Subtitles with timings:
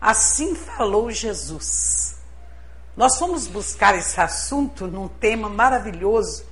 [0.00, 2.16] Assim falou Jesus.
[2.96, 6.44] Nós fomos buscar esse assunto num tema maravilhoso,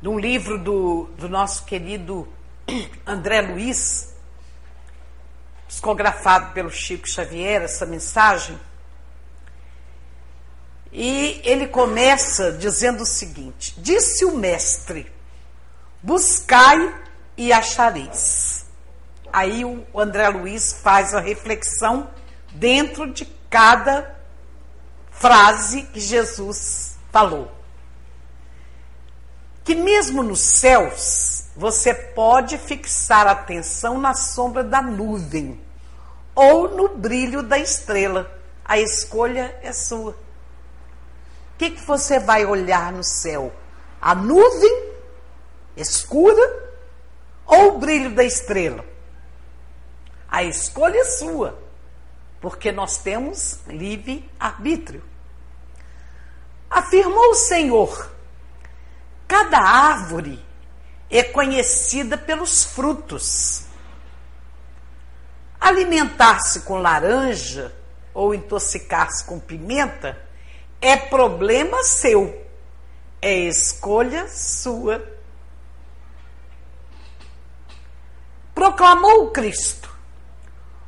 [0.00, 2.28] num livro do, do nosso querido
[3.06, 4.14] André Luiz,
[5.66, 8.58] psicografado pelo Chico Xavier, essa mensagem.
[10.92, 15.10] E ele começa dizendo o seguinte: Disse o Mestre,
[16.02, 16.94] buscai
[17.36, 18.55] e achareis.
[19.36, 22.08] Aí o André Luiz faz a reflexão
[22.52, 24.16] dentro de cada
[25.10, 27.52] frase que Jesus falou.
[29.62, 35.60] Que mesmo nos céus, você pode fixar a atenção na sombra da nuvem
[36.34, 38.40] ou no brilho da estrela.
[38.64, 40.12] A escolha é sua.
[40.12, 43.52] O que, que você vai olhar no céu?
[44.00, 44.92] A nuvem
[45.76, 46.72] escura
[47.44, 48.95] ou o brilho da estrela?
[50.28, 51.58] A escolha é sua,
[52.40, 55.02] porque nós temos livre arbítrio.
[56.70, 58.10] Afirmou o Senhor:
[59.26, 60.44] cada árvore
[61.10, 63.64] é conhecida pelos frutos.
[65.60, 67.74] Alimentar-se com laranja
[68.12, 70.20] ou intoxicar-se com pimenta
[70.80, 72.46] é problema seu,
[73.20, 75.16] é escolha sua.
[78.56, 79.95] proclamou Cristo: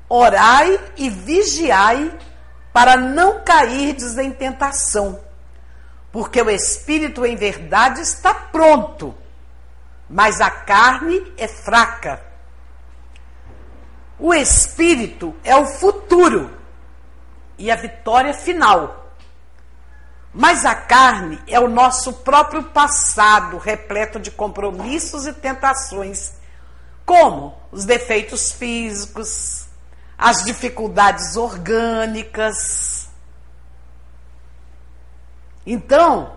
[0.08, 2.16] Orai e vigiai
[2.72, 5.20] para não cairdes em tentação,
[6.10, 9.14] porque o espírito em verdade está pronto,
[10.08, 12.22] mas a carne é fraca.
[14.18, 16.50] O espírito é o futuro
[17.58, 19.14] e a vitória final.
[20.32, 26.32] Mas a carne é o nosso próprio passado, repleto de compromissos e tentações
[27.04, 29.67] como os defeitos físicos,
[30.18, 33.08] as dificuldades orgânicas.
[35.64, 36.36] Então,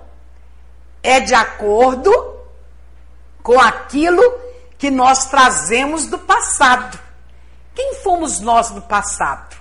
[1.02, 2.12] é de acordo
[3.42, 4.22] com aquilo
[4.78, 7.00] que nós trazemos do passado.
[7.74, 9.56] Quem fomos nós no passado?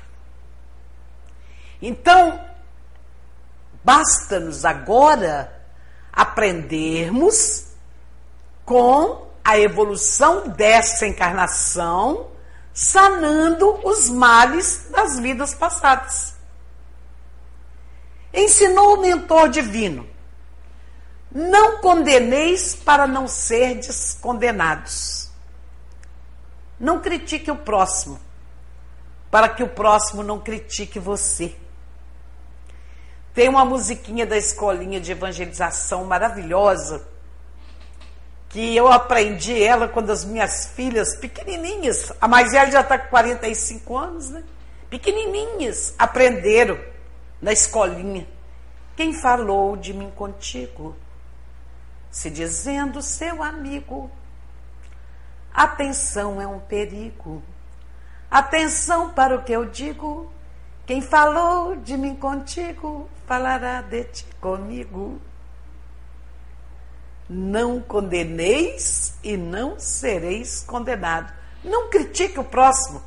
[1.80, 2.44] Então,
[3.82, 5.50] basta-nos agora
[6.12, 7.68] aprendermos
[8.66, 12.29] com a evolução dessa encarnação,
[12.80, 16.34] sanando os males das vidas passadas.
[18.32, 20.08] Ensinou o mentor divino:
[21.30, 25.28] não condeneis para não serdes condenados.
[26.78, 28.18] Não critique o próximo,
[29.30, 31.54] para que o próximo não critique você.
[33.34, 37.06] Tem uma musiquinha da escolinha de evangelização maravilhosa
[38.50, 43.08] que eu aprendi ela quando as minhas filhas, pequenininhas, a mais velha já está com
[43.08, 44.42] 45 anos, né?
[44.90, 46.76] Pequenininhas, aprenderam
[47.40, 48.26] na escolinha.
[48.96, 50.96] Quem falou de mim contigo?
[52.10, 54.10] Se dizendo seu amigo.
[55.54, 57.40] Atenção é um perigo.
[58.28, 60.30] Atenção para o que eu digo.
[60.86, 65.20] Quem falou de mim contigo, falará de ti comigo
[67.32, 71.32] não condeneis e não sereis condenados.
[71.62, 73.00] Não critique o próximo,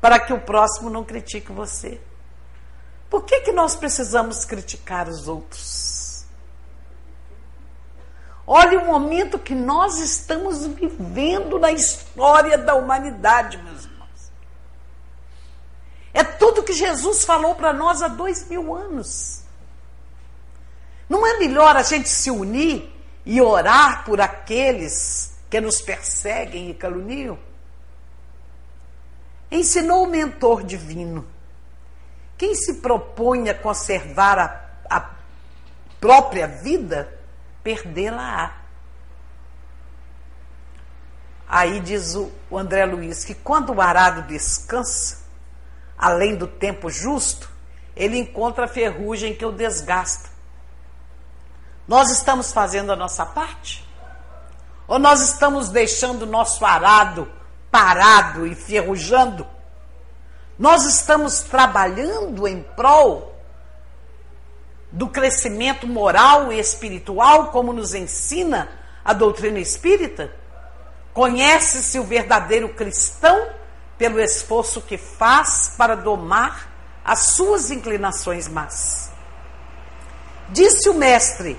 [0.00, 2.00] para que o próximo não critique você.
[3.10, 6.24] Por que, que nós precisamos criticar os outros?
[8.46, 14.30] Olha o momento que nós estamos vivendo na história da humanidade, meus irmãos.
[16.14, 19.42] É tudo que Jesus falou para nós há dois mil anos.
[21.08, 22.95] Não é melhor a gente se unir
[23.26, 27.36] e orar por aqueles que nos perseguem e caluniam?
[29.50, 31.26] Ensinou o mentor divino.
[32.38, 35.10] Quem se propõe a conservar a, a
[36.00, 37.12] própria vida,
[37.64, 38.54] perdê-la-á.
[41.48, 45.18] Aí diz o, o André Luiz que quando o arado descansa,
[45.98, 47.50] além do tempo justo,
[47.96, 50.35] ele encontra a ferrugem que o desgasta.
[51.86, 53.86] Nós estamos fazendo a nossa parte?
[54.88, 57.30] Ou nós estamos deixando o nosso arado
[57.70, 59.46] parado e ferrujando?
[60.58, 63.34] Nós estamos trabalhando em prol
[64.90, 68.68] do crescimento moral e espiritual, como nos ensina
[69.04, 70.30] a doutrina espírita?
[71.12, 73.48] Conhece-se o verdadeiro cristão
[73.98, 76.68] pelo esforço que faz para domar
[77.04, 79.10] as suas inclinações más.
[80.48, 81.58] Disse o mestre: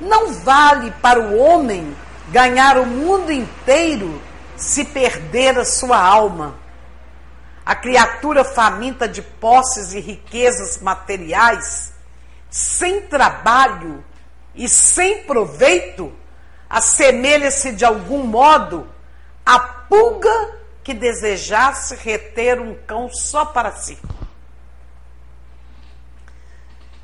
[0.00, 1.96] não vale para o homem
[2.28, 4.20] ganhar o mundo inteiro
[4.56, 6.54] se perder a sua alma.
[7.64, 11.92] a criatura faminta de posses e riquezas materiais,
[12.48, 14.04] sem trabalho
[14.54, 16.12] e sem proveito,
[16.70, 18.88] assemelha-se de algum modo
[19.44, 20.54] à pulga
[20.84, 23.98] que desejasse reter um cão só para si.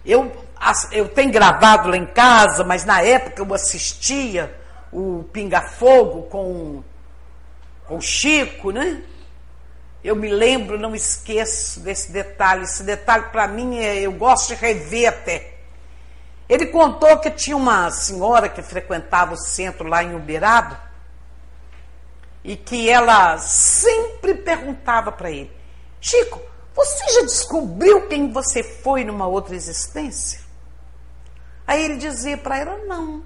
[0.06, 0.30] Eu,
[0.92, 4.54] eu tenho gravado lá em casa, mas na época eu assistia
[4.92, 6.84] o Pinga Fogo com,
[7.86, 9.02] com o Chico, né?
[10.04, 12.64] Eu me lembro, não esqueço desse detalhe.
[12.64, 15.54] Esse detalhe, para mim, é, eu gosto de rever até.
[16.48, 20.80] Ele contou que tinha uma senhora que frequentava o centro lá em Uberaba
[22.44, 25.50] e que ela sempre perguntava para ele:
[26.00, 26.40] Chico,
[26.74, 30.41] você já descobriu quem você foi numa outra existência?
[31.66, 33.22] Aí ele dizia para ela: Não,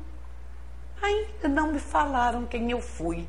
[1.02, 3.28] ainda não me falaram quem eu fui.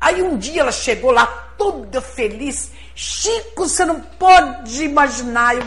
[0.00, 1.26] Aí um dia ela chegou lá
[1.56, 2.70] toda feliz.
[2.94, 5.56] Chico, você não pode imaginar.
[5.56, 5.64] Eu,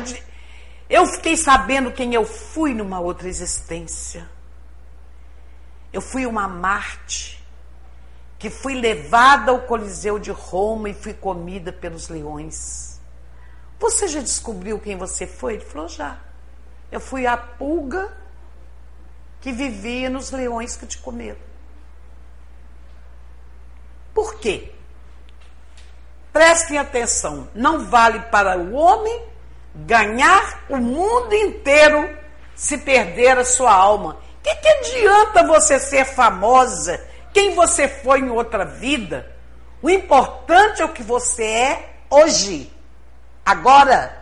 [0.89, 4.29] eu fiquei sabendo quem eu fui numa outra existência.
[5.91, 7.41] Eu fui uma Marte
[8.39, 12.99] que fui levada ao Coliseu de Roma e fui comida pelos leões.
[13.79, 15.55] Você já descobriu quem você foi?
[15.55, 16.17] Ele falou: já.
[16.91, 18.11] Eu fui a pulga
[19.39, 21.39] que vivia nos leões que te comeram.
[24.13, 24.71] Por quê?
[26.33, 29.25] Prestem atenção, não vale para o homem
[29.73, 32.17] ganhar o mundo inteiro
[32.55, 34.13] se perder a sua alma.
[34.13, 37.03] O que, que adianta você ser famosa,
[37.33, 39.31] quem você foi em outra vida?
[39.81, 42.71] O importante é o que você é hoje,
[43.45, 44.20] agora.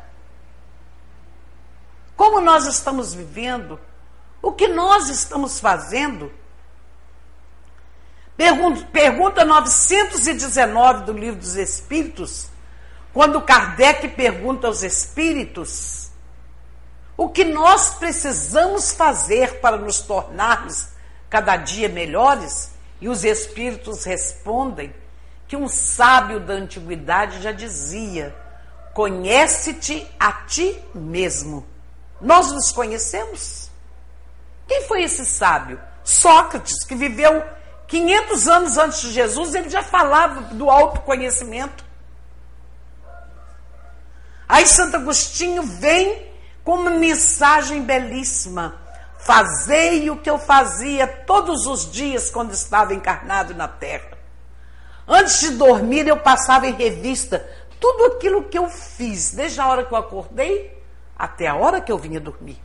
[2.19, 3.79] Como nós estamos vivendo,
[4.41, 6.29] o que nós estamos fazendo?
[8.35, 12.49] Pergunta, pergunta 919 do Livro dos Espíritos,
[13.13, 16.11] quando Kardec pergunta aos espíritos
[17.15, 20.89] o que nós precisamos fazer para nos tornarmos
[21.29, 24.93] cada dia melhores, e os espíritos respondem
[25.47, 28.35] que um sábio da antiguidade já dizia:
[28.93, 31.78] conhece-te a ti mesmo.
[32.21, 33.69] Nós nos conhecemos?
[34.67, 35.79] Quem foi esse sábio?
[36.03, 37.43] Sócrates, que viveu
[37.87, 41.83] 500 anos antes de Jesus, ele já falava do autoconhecimento.
[44.47, 46.27] Aí Santo Agostinho vem
[46.63, 48.75] com uma mensagem belíssima.
[49.17, 54.17] Fazei o que eu fazia todos os dias quando estava encarnado na terra.
[55.07, 57.47] Antes de dormir, eu passava em revista
[57.79, 60.78] tudo aquilo que eu fiz, desde a hora que eu acordei
[61.19, 62.57] até a hora que eu vinha dormir.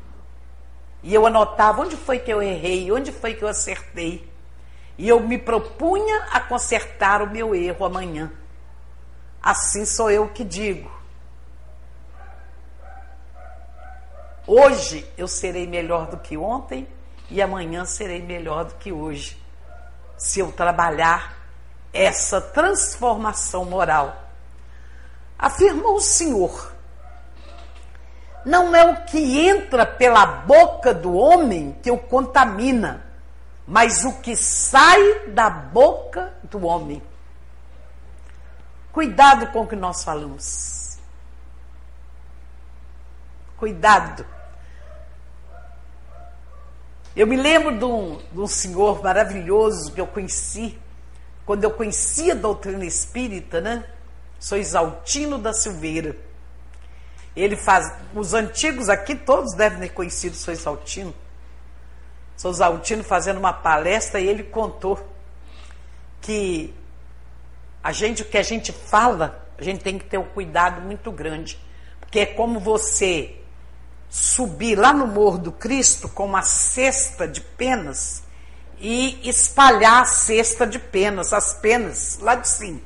[1.02, 4.32] E eu anotava onde foi que eu errei, onde foi que eu acertei.
[4.96, 8.32] E eu me propunha a consertar o meu erro amanhã.
[9.42, 10.90] Assim sou eu que digo.
[14.46, 16.86] Hoje eu serei melhor do que ontem
[17.28, 19.36] e amanhã serei melhor do que hoje.
[20.16, 21.36] Se eu trabalhar
[21.94, 24.16] essa transformação moral.
[25.38, 26.73] Afirmou o Senhor.
[28.44, 33.04] Não é o que entra pela boca do homem que o contamina
[33.66, 37.02] mas o que sai da boca do homem.
[38.92, 40.98] Cuidado com o que nós falamos.
[43.56, 44.24] Cuidado.
[47.16, 50.78] Eu me lembro de um, de um senhor maravilhoso que eu conheci,
[51.46, 53.84] quando eu conhecia a doutrina espírita, né?
[54.38, 56.16] Sou Exaltino da Silveira.
[57.36, 57.92] Ele faz.
[58.14, 61.14] Os antigos aqui todos devem ter conhecido Sou Exaltino.
[62.36, 64.98] Souza Altino fazendo uma palestra e ele contou
[66.20, 66.74] que
[67.82, 71.12] a gente, o que a gente fala, a gente tem que ter um cuidado muito
[71.12, 71.58] grande.
[72.00, 73.36] Porque é como você
[74.08, 78.22] subir lá no Morro do Cristo com uma cesta de penas
[78.78, 82.80] e espalhar a cesta de penas, as penas lá de cima.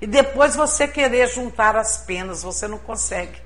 [0.00, 3.40] E depois você querer juntar as penas, você não consegue.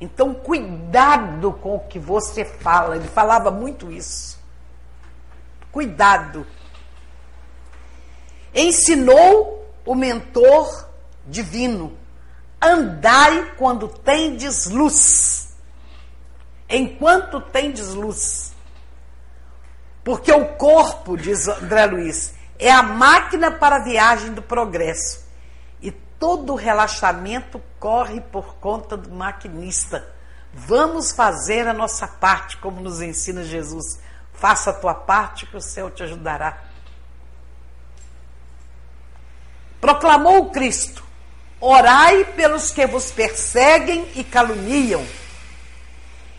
[0.00, 2.96] Então, cuidado com o que você fala.
[2.96, 4.38] Ele falava muito isso.
[5.72, 6.46] Cuidado.
[8.54, 10.88] Ensinou o mentor
[11.26, 11.96] divino:
[12.60, 15.54] andai quando tendes luz.
[16.68, 18.54] Enquanto tendes luz.
[20.04, 25.25] Porque o corpo, diz André Luiz, é a máquina para a viagem do progresso.
[26.18, 30.06] Todo o relaxamento corre por conta do maquinista.
[30.52, 33.98] Vamos fazer a nossa parte, como nos ensina Jesus.
[34.32, 36.62] Faça a tua parte que o céu te ajudará.
[39.80, 41.06] Proclamou o Cristo
[41.60, 45.04] Orai pelos que vos perseguem e caluniam.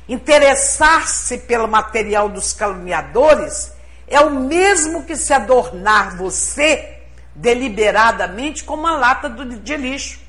[0.07, 3.73] Interessar-se pelo material dos caluniadores
[4.07, 6.96] é o mesmo que se adornar você
[7.37, 10.19] deliberadamente com uma lata de lixo.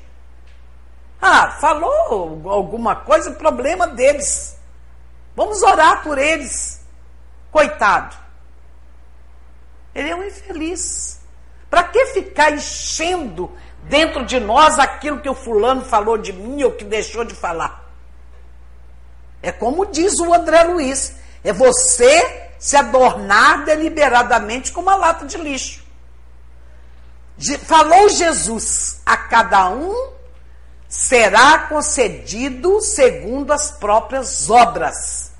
[1.21, 4.57] Ah, falou alguma coisa, problema deles.
[5.35, 6.81] Vamos orar por eles.
[7.51, 8.15] Coitado.
[9.93, 11.19] Ele é um infeliz.
[11.69, 13.51] Para que ficar enchendo
[13.83, 17.89] dentro de nós aquilo que o fulano falou de mim ou que deixou de falar?
[19.41, 25.37] É como diz o André Luiz: é você se adornar deliberadamente com uma lata de
[25.37, 25.78] lixo.
[27.63, 30.11] Falou Jesus: a cada um
[30.89, 35.31] será concedido segundo as próprias obras.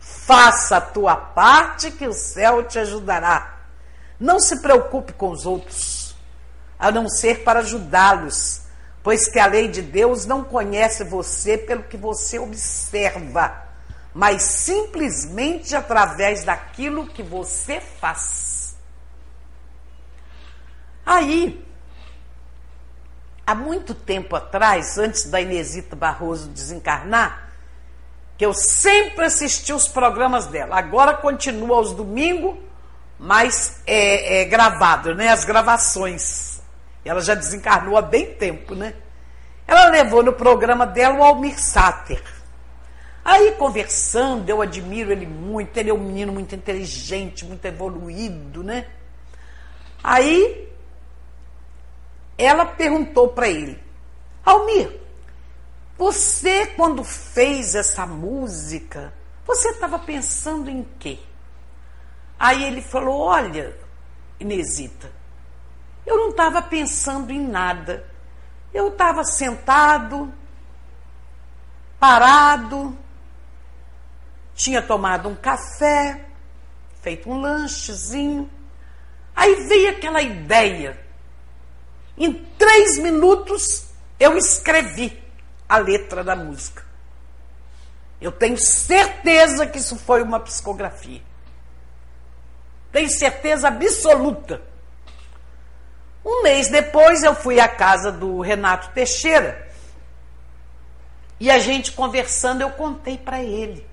[0.00, 3.58] Faça a tua parte que o céu te ajudará.
[4.18, 6.16] Não se preocupe com os outros,
[6.78, 8.62] a não ser para ajudá-los,
[9.02, 13.64] pois que a lei de Deus não conhece você pelo que você observa,
[14.14, 18.43] mas simplesmente através daquilo que você faz.
[21.04, 21.64] Aí,
[23.46, 27.50] há muito tempo atrás, antes da Inesita Barroso desencarnar,
[28.36, 30.76] que eu sempre assisti os programas dela.
[30.76, 32.56] Agora continua aos domingos,
[33.18, 35.28] mas é, é gravado, né?
[35.28, 36.60] As gravações.
[37.04, 38.94] Ela já desencarnou há bem tempo, né?
[39.66, 42.22] Ela levou no programa dela o Almir Sater.
[43.24, 48.86] Aí, conversando, eu admiro ele muito, ele é um menino muito inteligente, muito evoluído, né?
[50.02, 50.63] Aí,
[52.36, 53.82] ela perguntou para ele:
[54.44, 55.00] Almir,
[55.96, 59.12] você quando fez essa música,
[59.46, 61.18] você estava pensando em quê?
[62.38, 63.76] Aí ele falou: Olha,
[64.40, 65.10] Inesita,
[66.04, 68.06] eu não estava pensando em nada.
[68.72, 70.34] Eu estava sentado,
[72.00, 72.98] parado,
[74.52, 76.24] tinha tomado um café,
[77.00, 78.50] feito um lanchezinho.
[79.36, 81.03] Aí veio aquela ideia
[82.16, 83.86] em três minutos
[84.18, 85.22] eu escrevi
[85.68, 86.84] a letra da música.
[88.20, 91.20] Eu tenho certeza que isso foi uma psicografia.
[92.92, 94.62] Tenho certeza absoluta.
[96.24, 99.68] Um mês depois eu fui à casa do Renato Teixeira
[101.38, 103.86] e a gente conversando eu contei para ele.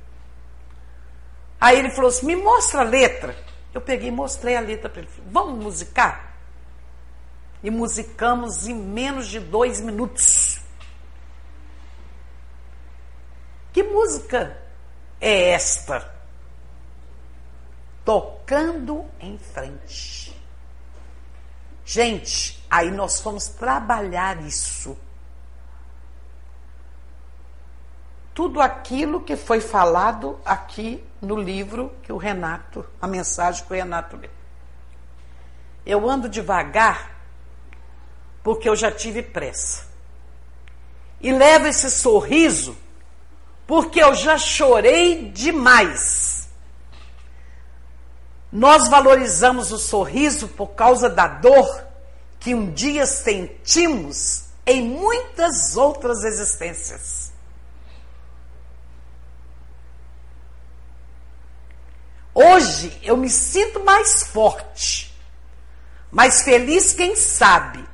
[1.60, 3.36] Aí ele falou assim: me mostra a letra.
[3.74, 5.12] Eu peguei e mostrei a letra para ele.
[5.26, 6.31] Vamos musicar?
[7.64, 10.60] E musicamos em menos de dois minutos.
[13.72, 14.58] Que música
[15.20, 16.14] é esta?
[18.04, 20.36] Tocando em frente.
[21.86, 24.98] Gente, aí nós fomos trabalhar isso.
[28.34, 33.76] Tudo aquilo que foi falado aqui no livro que o Renato, a mensagem que o
[33.76, 34.32] Renato leu.
[35.86, 37.21] Eu ando devagar
[38.44, 39.86] porque eu já tive pressa.
[41.20, 42.76] E levo esse sorriso
[43.68, 46.50] porque eu já chorei demais.
[48.52, 51.88] Nós valorizamos o sorriso por causa da dor
[52.40, 57.32] que um dia sentimos em muitas outras existências.
[62.34, 65.14] Hoje eu me sinto mais forte,
[66.10, 67.86] mais feliz, quem sabe,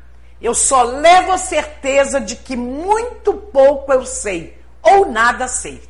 [0.42, 5.82] eu só levo a certeza de que muito pouco eu sei, ou nada sei.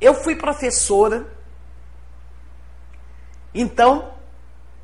[0.00, 1.26] Eu fui professora,
[3.52, 4.12] então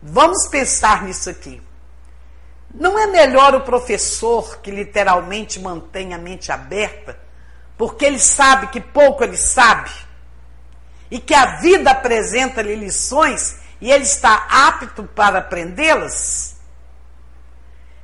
[0.02, 1.62] vamos pensar nisso aqui.
[2.74, 7.18] Não é melhor o professor que literalmente mantém a mente aberta,
[7.76, 9.90] porque ele sabe que pouco ele sabe,
[11.10, 16.51] e que a vida apresenta-lhe lições e ele está apto para aprendê-las?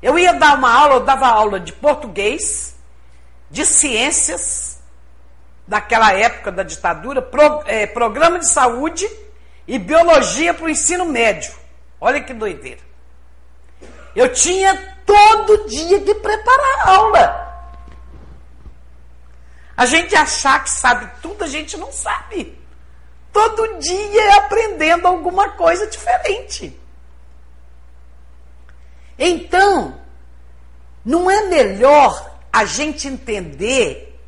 [0.01, 2.75] Eu ia dar uma aula, eu dava aula de português,
[3.51, 4.79] de ciências,
[5.67, 9.09] daquela época da ditadura, pro, é, programa de saúde
[9.67, 11.53] e biologia para o ensino médio.
[12.01, 12.81] Olha que doideira.
[14.15, 17.49] Eu tinha todo dia que preparar a aula.
[19.77, 22.59] A gente achar que sabe tudo, a gente não sabe.
[23.33, 26.79] Todo dia é aprendendo alguma coisa diferente.
[29.19, 30.01] Então,
[31.05, 34.19] não é melhor a gente entender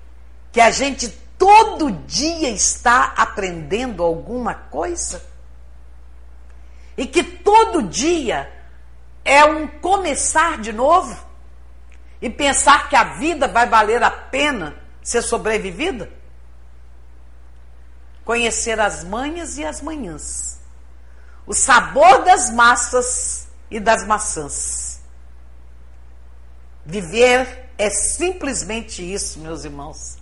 [0.52, 5.22] que a gente todo dia está aprendendo alguma coisa?
[6.96, 8.50] E que todo dia
[9.24, 11.30] é um começar de novo?
[12.20, 16.10] e pensar que a vida vai valer a pena ser sobrevivida?
[18.24, 20.60] Conhecer as manhas e as manhãs,
[21.46, 23.39] o sabor das massas
[23.70, 25.00] e das maçãs.
[26.84, 30.18] Viver é simplesmente isso, meus irmãos.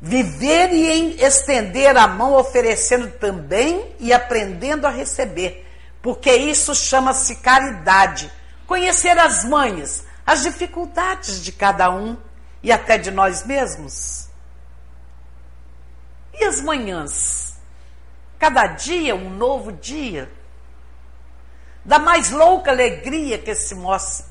[0.00, 5.66] Viver e estender a mão, oferecendo também e aprendendo a receber,
[6.00, 8.30] porque isso chama-se caridade.
[8.66, 12.16] Conhecer as manhas, as dificuldades de cada um
[12.62, 14.28] e até de nós mesmos.
[16.32, 17.56] E as manhãs?
[18.38, 20.30] Cada dia um novo dia.
[21.84, 23.74] Da mais louca alegria que se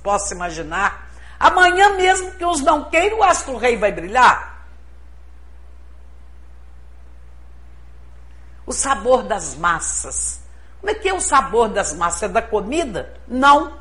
[0.04, 1.10] possa imaginar.
[1.40, 4.58] Amanhã mesmo que os não queiram, o astro rei vai brilhar.
[8.68, 10.42] o sabor das massas.
[10.82, 12.24] Como é que é o sabor das massas?
[12.24, 13.18] É da comida?
[13.26, 13.80] Não.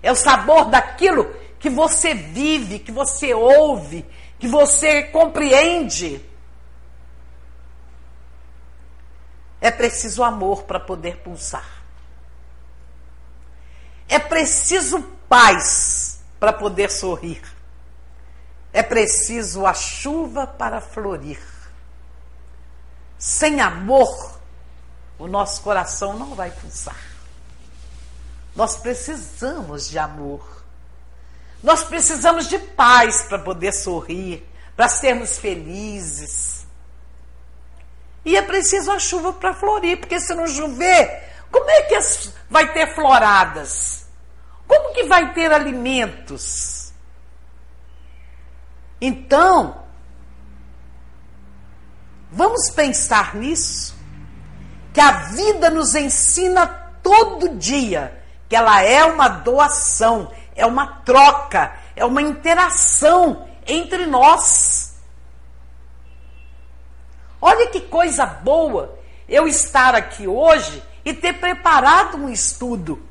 [0.00, 4.06] É o sabor daquilo que você vive, que você ouve,
[4.38, 6.24] que você compreende.
[9.60, 11.73] É preciso amor para poder pulsar.
[14.08, 17.42] É preciso paz para poder sorrir.
[18.72, 21.40] É preciso a chuva para florir.
[23.18, 24.38] Sem amor,
[25.18, 27.00] o nosso coração não vai pulsar.
[28.54, 30.64] Nós precisamos de amor.
[31.62, 34.46] Nós precisamos de paz para poder sorrir,
[34.76, 36.66] para sermos felizes.
[38.24, 41.98] E é preciso a chuva para florir, porque se não chover, como é que
[42.50, 44.06] vai ter floradas?
[44.66, 46.92] Como que vai ter alimentos?
[49.00, 49.84] Então,
[52.34, 53.94] Vamos pensar nisso?
[54.92, 56.66] Que a vida nos ensina
[57.00, 64.96] todo dia que ela é uma doação, é uma troca, é uma interação entre nós.
[67.40, 73.02] Olha que coisa boa eu estar aqui hoje e ter preparado um estudo.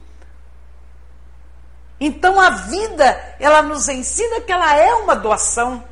[1.99, 5.83] Então a vida, ela nos ensina que ela é uma doação.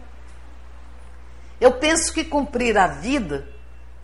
[1.59, 3.47] Eu penso que cumprir a vida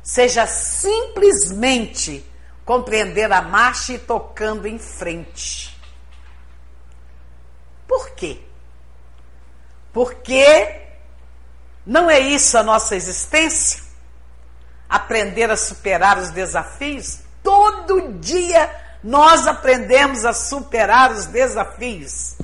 [0.03, 2.25] seja simplesmente
[2.63, 5.77] compreender a marcha e tocando em frente.
[7.87, 8.41] Por quê?
[9.91, 10.81] Porque
[11.85, 13.81] não é isso a nossa existência?
[14.87, 17.26] Aprender a superar os desafios?
[17.47, 18.69] Todo dia
[19.01, 22.35] nós aprendemos a superar os desafios.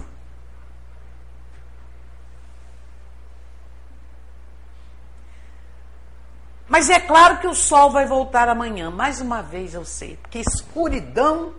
[6.69, 8.89] Mas é claro que o sol vai voltar amanhã.
[8.89, 10.15] Mais uma vez eu sei.
[10.21, 11.53] Porque escuridão,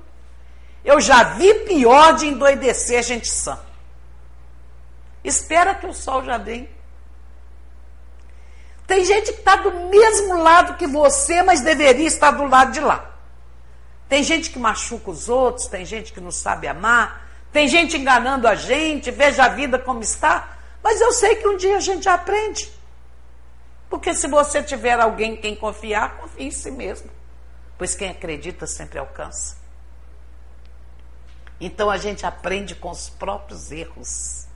[0.82, 3.60] eu já vi pior de endoidecer gente sã.
[5.22, 6.66] Espera que o sol já vem.
[8.86, 12.80] Tem gente que está do mesmo lado que você, mas deveria estar do lado de
[12.80, 13.10] lá.
[14.08, 18.46] Tem gente que machuca os outros, tem gente que não sabe amar, tem gente enganando
[18.48, 20.58] a gente, veja a vida como está.
[20.82, 22.70] Mas eu sei que um dia a gente aprende.
[23.88, 27.08] Porque se você tiver alguém em quem confiar, confie em si mesmo.
[27.78, 29.56] Pois quem acredita sempre alcança.
[31.60, 34.46] Então a gente aprende com os próprios erros.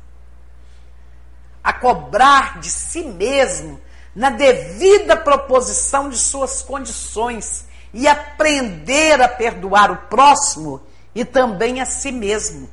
[1.63, 3.81] A cobrar de si mesmo
[4.15, 7.68] na devida proposição de suas condições
[7.99, 10.81] e aprender a perdoar o próximo
[11.13, 12.71] e também a si mesmo.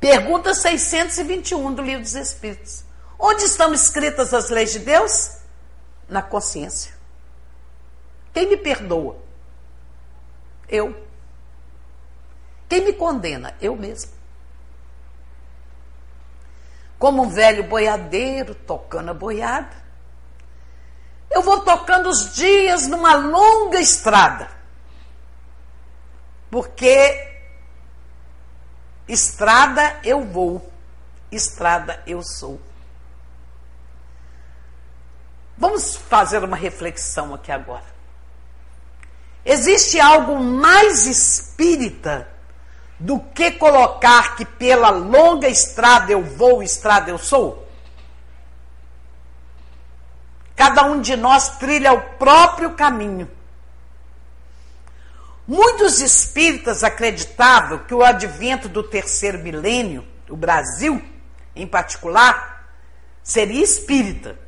[0.00, 2.84] Pergunta 621 do Livro dos Espíritos.
[3.16, 5.36] Onde estão escritas as leis de Deus?
[6.08, 6.92] Na consciência.
[8.34, 9.18] Quem me perdoa?
[10.68, 11.06] Eu.
[12.68, 13.56] Quem me condena?
[13.60, 14.10] Eu mesmo.
[16.98, 19.85] Como um velho boiadeiro tocando a boiada,
[21.30, 24.48] eu vou tocando os dias numa longa estrada.
[26.50, 27.34] Porque
[29.08, 30.70] estrada eu vou,
[31.30, 32.60] estrada eu sou.
[35.58, 37.96] Vamos fazer uma reflexão aqui agora.
[39.44, 42.28] Existe algo mais espírita
[42.98, 47.65] do que colocar que pela longa estrada eu vou, estrada eu sou?
[50.56, 53.30] Cada um de nós trilha o próprio caminho.
[55.46, 61.00] Muitos espíritas acreditavam que o advento do terceiro milênio, o Brasil
[61.54, 62.72] em particular,
[63.22, 64.46] seria espírita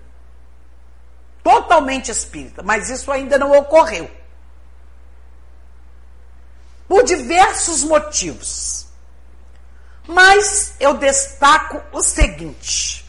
[1.49, 4.11] totalmente espírita, mas isso ainda não ocorreu.
[6.87, 8.87] Por diversos motivos.
[10.07, 13.05] Mas eu destaco o seguinte: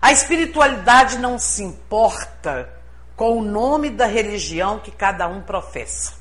[0.00, 2.68] a espiritualidade não se importa
[3.16, 6.14] com o nome da religião que cada um professa.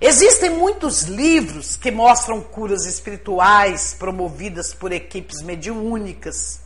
[0.00, 6.60] Existem muitos livros que mostram curas espirituais promovidas por equipes mediúnicas,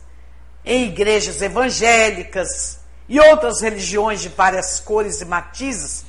[0.65, 6.05] em igrejas evangélicas e outras religiões de várias cores e matizes,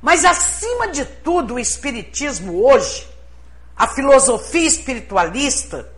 [0.00, 3.08] mas acima de tudo, o Espiritismo hoje,
[3.76, 5.90] a filosofia espiritualista,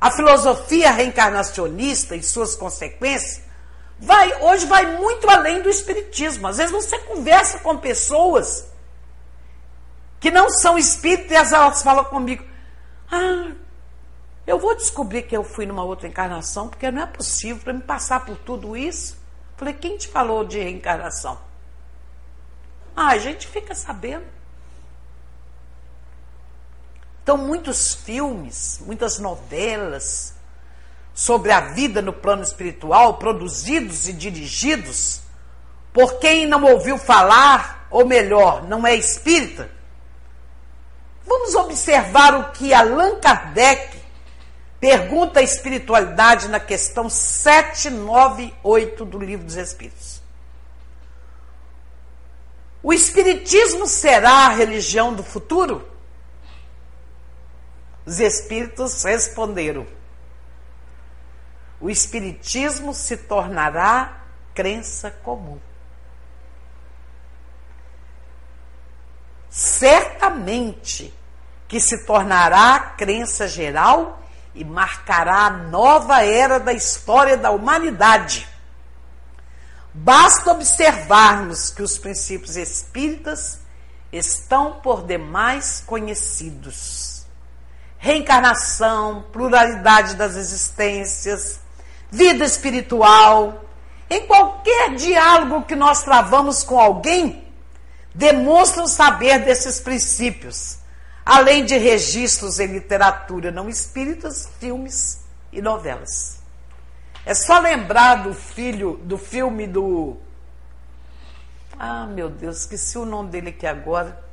[0.00, 3.42] a filosofia reencarnacionista e suas consequências,
[3.98, 6.46] vai, hoje vai muito além do Espiritismo.
[6.46, 8.66] Às vezes você conversa com pessoas
[10.20, 12.44] que não são espíritas e elas falam comigo:
[13.10, 13.52] Ah,
[14.46, 17.82] eu vou descobrir que eu fui numa outra encarnação, porque não é possível para me
[17.82, 19.18] passar por tudo isso.
[19.56, 21.38] Falei, quem te falou de reencarnação?
[22.94, 24.35] Ah, a gente fica sabendo.
[27.26, 30.32] Então, muitos filmes, muitas novelas
[31.12, 35.22] sobre a vida no plano espiritual, produzidos e dirigidos
[35.92, 39.68] por quem não ouviu falar, ou melhor, não é espírita.
[41.26, 44.00] Vamos observar o que Allan Kardec
[44.78, 50.22] pergunta à espiritualidade na questão 798 do Livro dos Espíritos.
[52.84, 55.95] O Espiritismo será a religião do futuro?
[58.06, 59.86] Os Espíritos responderam:
[61.80, 64.22] o Espiritismo se tornará
[64.54, 65.60] crença comum.
[69.50, 71.12] Certamente
[71.68, 74.22] que se tornará crença geral
[74.54, 78.48] e marcará a nova era da história da humanidade.
[79.92, 83.58] Basta observarmos que os princípios espíritas
[84.12, 87.15] estão por demais conhecidos.
[87.98, 91.60] Reencarnação, pluralidade das existências,
[92.10, 93.64] vida espiritual.
[94.08, 97.44] Em qualquer diálogo que nós travamos com alguém,
[98.14, 100.78] demonstram saber desses princípios
[101.26, 106.40] além de registros em literatura não espíritas, filmes e novelas.
[107.24, 110.16] É só lembrar do filho, do filme do.
[111.76, 114.24] Ah, meu Deus, esqueci o nome dele aqui agora.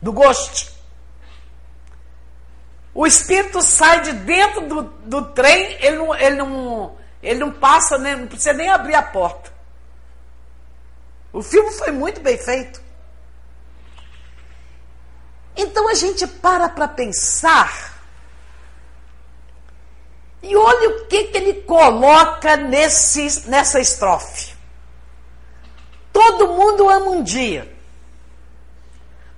[0.00, 0.71] Do Ghost.
[2.94, 7.96] O espírito sai de dentro do, do trem, ele não, ele, não, ele não passa,
[7.96, 9.50] né, não precisa nem abrir a porta.
[11.32, 12.82] O filme foi muito bem feito.
[15.56, 17.92] Então a gente para para pensar
[20.42, 24.54] e olha o que, que ele coloca nesse, nessa estrofe.
[26.12, 27.72] Todo mundo ama um dia.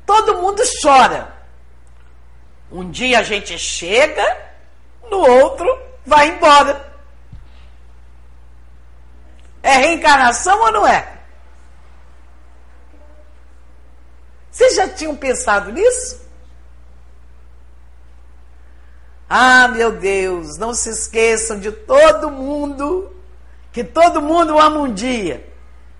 [0.06, 1.33] Todo mundo chora.
[2.74, 4.36] Um dia a gente chega,
[5.08, 5.64] no outro
[6.04, 6.92] vai embora.
[9.62, 11.20] É reencarnação ou não é?
[14.50, 16.20] Vocês já tinham pensado nisso?
[19.30, 23.14] Ah, meu Deus, não se esqueçam de todo mundo,
[23.72, 25.48] que todo mundo ama um dia,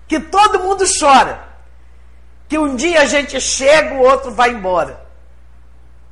[0.09, 1.41] que todo mundo chora,
[2.49, 5.04] que um dia a gente chega, o outro vai embora.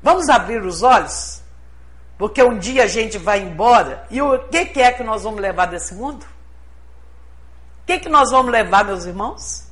[0.04, 1.42] Vamos abrir os olhos?
[2.18, 5.42] Porque um dia a gente vai embora, e o que, que é que nós vamos
[5.42, 6.24] levar desse mundo?
[7.82, 9.64] O que, que nós vamos levar, meus irmãos?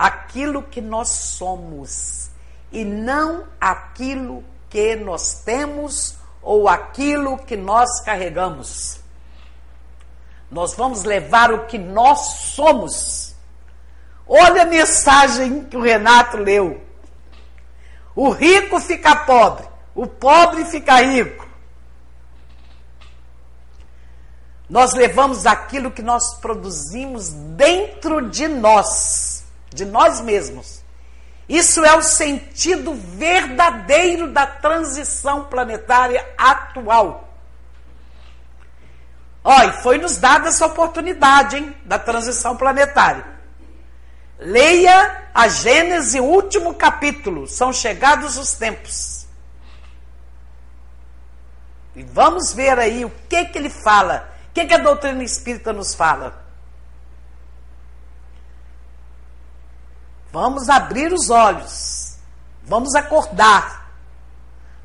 [0.00, 2.30] aquilo que nós somos
[2.72, 8.98] e não aquilo que nós temos ou aquilo que nós carregamos.
[10.50, 12.18] Nós vamos levar o que nós
[12.54, 13.34] somos.
[14.26, 16.80] Olha a mensagem que o Renato leu.
[18.20, 21.48] O rico fica pobre, o pobre fica rico.
[24.68, 30.84] Nós levamos aquilo que nós produzimos dentro de nós de nós mesmos.
[31.48, 37.26] Isso é o sentido verdadeiro da transição planetária atual.
[39.42, 43.39] Olha, foi nos dada essa oportunidade, hein, da transição planetária.
[44.40, 47.46] Leia a Gênese, último capítulo.
[47.46, 49.26] São chegados os tempos.
[51.94, 54.32] E vamos ver aí o que que ele fala.
[54.48, 56.42] O que, que a doutrina espírita nos fala?
[60.32, 62.16] Vamos abrir os olhos.
[62.62, 63.92] Vamos acordar.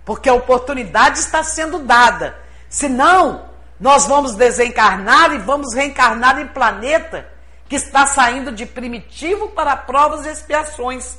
[0.03, 2.37] Porque a oportunidade está sendo dada.
[2.69, 7.34] Senão, nós vamos desencarnar e vamos reencarnar em planeta
[7.67, 11.17] que está saindo de primitivo para provas e expiações,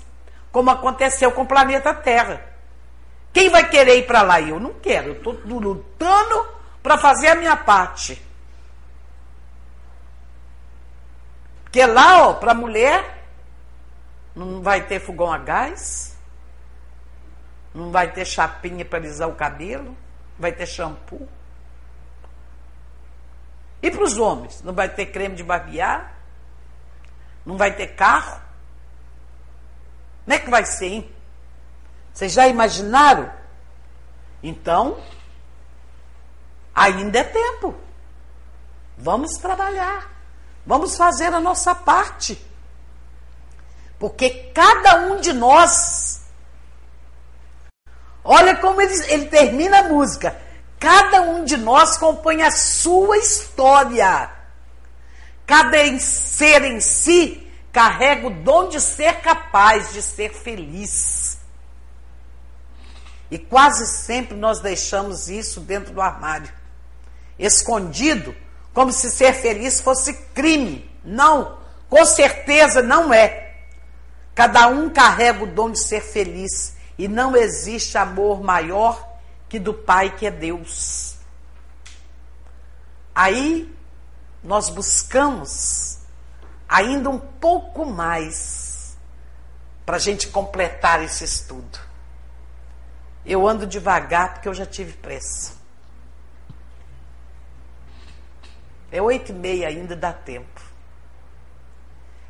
[0.52, 2.40] como aconteceu com o planeta Terra.
[3.32, 4.40] Quem vai querer ir para lá?
[4.40, 6.48] Eu não quero, eu estou lutando
[6.82, 8.22] para fazer a minha parte.
[11.64, 13.24] Porque lá, ó, para mulher,
[14.34, 16.16] não vai ter fogão a gás,
[17.74, 19.94] não vai ter chapinha para alisar o cabelo,
[20.38, 21.28] vai ter shampoo.
[23.82, 24.62] E para os homens?
[24.62, 26.15] Não vai ter creme de barbear?
[27.46, 28.40] Não vai ter carro?
[30.24, 31.16] Como é que vai ser, hein?
[32.12, 33.32] Vocês já imaginaram?
[34.42, 34.98] Então,
[36.74, 37.74] ainda é tempo.
[38.98, 40.10] Vamos trabalhar.
[40.66, 42.44] Vamos fazer a nossa parte.
[43.98, 46.22] Porque cada um de nós.
[48.24, 50.36] Olha como ele, ele termina a música.
[50.80, 54.35] Cada um de nós compõe a sua história.
[55.46, 61.38] Cada ser em si carrega o dom de ser capaz de ser feliz.
[63.30, 66.52] E quase sempre nós deixamos isso dentro do armário,
[67.38, 68.34] escondido,
[68.72, 70.90] como se ser feliz fosse crime.
[71.04, 73.54] Não, com certeza não é.
[74.34, 79.16] Cada um carrega o dom de ser feliz e não existe amor maior
[79.48, 81.16] que do Pai que é Deus.
[83.14, 83.75] Aí
[84.46, 85.98] nós buscamos
[86.68, 88.96] ainda um pouco mais
[89.84, 91.78] para a gente completar esse estudo.
[93.24, 95.52] Eu ando devagar porque eu já tive pressa.
[98.92, 100.62] É oito e meia ainda, dá tempo.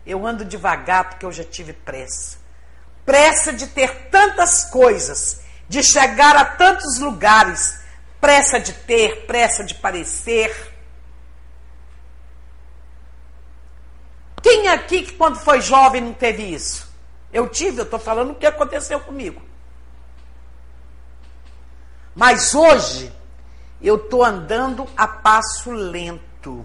[0.07, 2.39] Eu ando devagar porque eu já tive pressa.
[3.05, 7.79] Pressa de ter tantas coisas de chegar a tantos lugares,
[8.19, 10.76] pressa de ter, pressa de parecer.
[14.47, 16.89] Quem aqui que quando foi jovem não teve isso?
[17.33, 19.43] Eu tive, eu estou falando o que aconteceu comigo.
[22.15, 23.13] Mas hoje
[23.83, 26.65] eu estou andando a passo lento,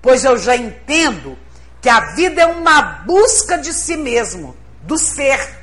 [0.00, 1.36] pois eu já entendo
[1.82, 5.60] que a vida é uma busca de si mesmo, do ser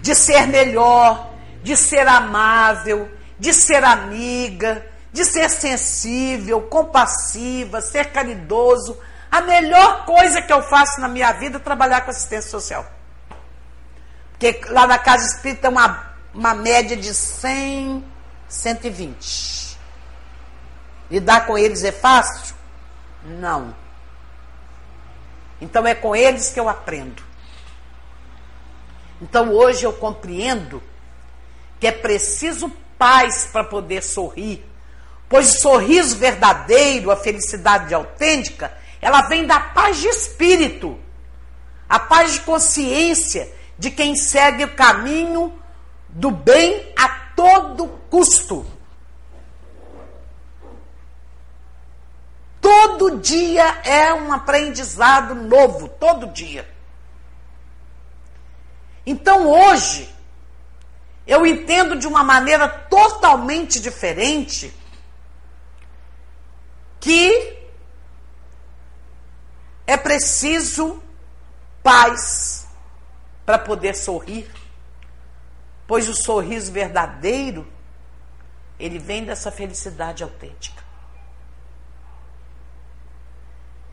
[0.00, 8.96] de ser melhor, de ser amável, de ser amiga, de ser sensível, compassiva, ser caridoso.
[9.34, 12.86] A melhor coisa que eu faço na minha vida é trabalhar com assistência social.
[14.30, 18.04] Porque lá na casa espírita é uma, uma média de 100,
[18.48, 19.76] 120.
[21.10, 22.54] Lidar com eles é fácil?
[23.24, 23.74] Não.
[25.60, 27.20] Então é com eles que eu aprendo.
[29.20, 30.80] Então hoje eu compreendo
[31.80, 34.64] que é preciso paz para poder sorrir,
[35.28, 40.98] pois o sorriso verdadeiro, a felicidade autêntica, ela vem da paz de espírito,
[41.86, 45.52] a paz de consciência de quem segue o caminho
[46.08, 48.64] do bem a todo custo.
[52.62, 56.66] Todo dia é um aprendizado novo, todo dia.
[59.04, 60.08] Então hoje,
[61.26, 64.74] eu entendo de uma maneira totalmente diferente
[66.98, 67.53] que
[69.86, 71.02] é preciso
[71.82, 72.66] paz
[73.44, 74.50] para poder sorrir,
[75.86, 77.66] pois o sorriso verdadeiro
[78.78, 80.82] ele vem dessa felicidade autêntica.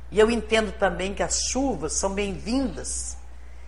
[0.09, 3.17] E eu entendo também que as chuvas são bem-vindas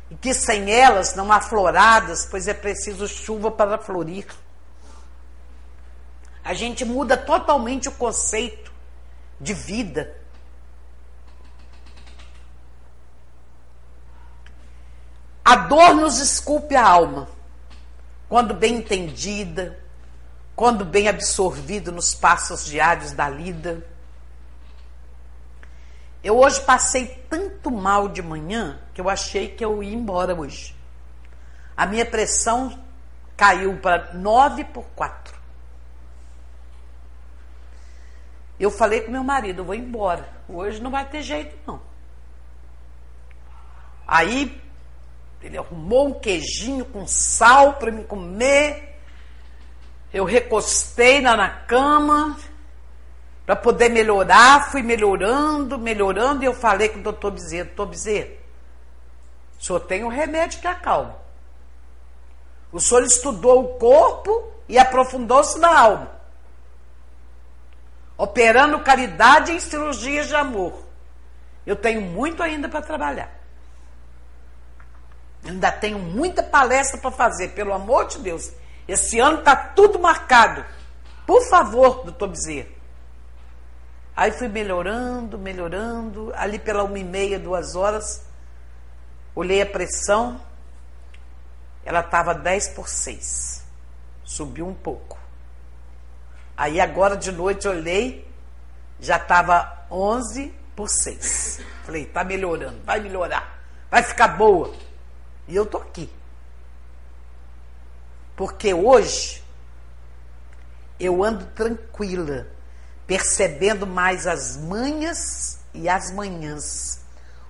[0.09, 4.27] e que sem elas não há floradas, pois é preciso chuva para florir.
[6.43, 8.73] A gente muda totalmente o conceito
[9.39, 10.22] de vida.
[15.43, 17.27] A dor nos esculpe a alma,
[18.29, 19.77] quando bem entendida,
[20.55, 23.85] quando bem absorvido nos passos diários da lida.
[26.23, 30.73] Eu hoje passei tanto mal de manhã que eu achei que eu ia embora hoje.
[31.75, 32.79] A minha pressão
[33.35, 35.35] caiu para 9 por 4.
[38.57, 40.29] Eu falei com meu marido, vou embora.
[40.47, 41.81] Hoje não vai ter jeito, não.
[44.07, 44.62] Aí
[45.43, 48.97] ele arrumou um queijinho com sal para me comer.
[50.13, 52.37] Eu recostei lá na cama
[53.45, 58.29] para poder melhorar, fui melhorando, melhorando, e eu falei com o doutor Bezerra, doutor Bezerra,
[59.59, 61.17] o senhor tem um remédio que acalma.
[62.71, 66.11] O senhor estudou o corpo e aprofundou-se na alma.
[68.17, 70.83] Operando caridade em cirurgias de amor.
[71.65, 73.42] Eu tenho muito ainda para trabalhar.
[75.45, 78.51] Ainda tenho muita palestra para fazer, pelo amor de Deus.
[78.87, 80.63] Esse ano está tudo marcado.
[81.25, 82.69] Por favor, doutor Bezerra.
[84.15, 86.31] Aí fui melhorando, melhorando.
[86.35, 88.25] Ali pela uma e meia, duas horas,
[89.35, 90.39] olhei a pressão.
[91.83, 93.63] Ela estava 10 por 6.
[94.23, 95.17] Subiu um pouco.
[96.55, 98.27] Aí agora de noite olhei,
[98.99, 101.61] já estava 11 por 6.
[101.83, 104.73] Falei, tá melhorando, vai melhorar, vai ficar boa.
[105.47, 106.09] E eu tô aqui.
[108.35, 109.43] Porque hoje
[110.99, 112.47] eu ando tranquila,
[113.05, 117.01] percebendo mais as manhas e as manhãs,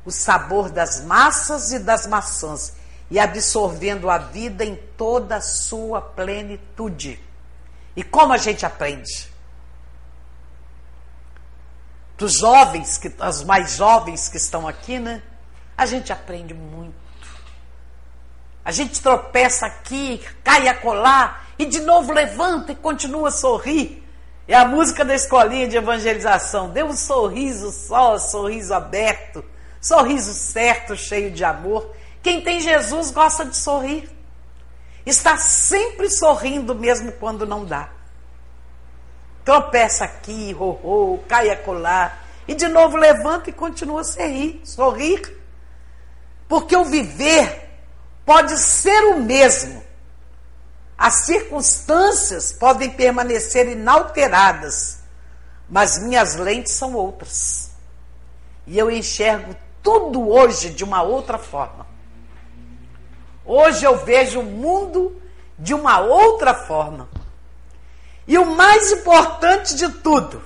[0.05, 2.73] o sabor das massas e das maçãs,
[3.09, 7.23] e absorvendo a vida em toda a sua plenitude.
[7.95, 9.31] E como a gente aprende?
[12.17, 15.21] Dos jovens, que, os mais jovens que estão aqui, né?
[15.77, 17.02] A gente aprende muito.
[18.65, 24.01] A gente tropeça aqui, cai a colar e de novo levanta e continua a sorrir.
[24.47, 26.69] É a música da escolinha de evangelização.
[26.69, 29.43] Dê um sorriso só, sorriso aberto,
[29.81, 31.93] sorriso certo, cheio de amor.
[32.21, 34.09] Quem tem Jesus gosta de sorrir.
[35.05, 37.89] Está sempre sorrindo mesmo quando não dá.
[39.43, 45.37] Tropeça aqui, ro, cai a colar e de novo levanta e continua a sorrir, sorrir.
[46.47, 47.62] Porque o viver
[48.25, 49.83] pode ser o mesmo.
[50.97, 54.99] As circunstâncias podem permanecer inalteradas,
[55.69, 57.71] mas minhas lentes são outras.
[58.65, 61.85] E eu enxergo tudo hoje de uma outra forma.
[63.45, 65.21] Hoje eu vejo o mundo
[65.59, 67.09] de uma outra forma.
[68.25, 70.41] E o mais importante de tudo,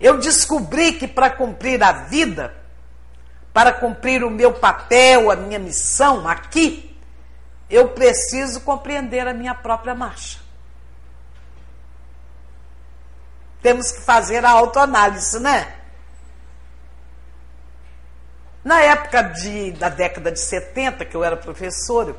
[0.00, 2.54] eu descobri que para cumprir a vida,
[3.56, 6.94] para cumprir o meu papel, a minha missão aqui,
[7.70, 10.38] eu preciso compreender a minha própria marcha.
[13.62, 15.74] Temos que fazer a autoanálise, né?
[18.62, 22.14] Na época de, da década de 70, que eu era professora,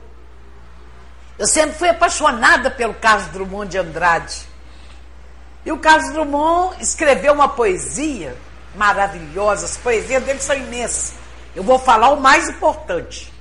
[1.38, 4.48] eu sempre fui apaixonada pelo Carlos Drummond de Andrade.
[5.64, 8.36] E o Carlos Drummond escreveu uma poesia
[8.74, 11.27] maravilhosa, as poesias dele são imensas.
[11.58, 13.34] Eu vou falar o mais importante.